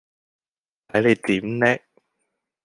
[0.03, 0.03] 我
[0.99, 1.79] 睇你點叻